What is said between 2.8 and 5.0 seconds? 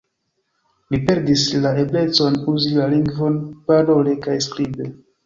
lingvon parole kaj skribe.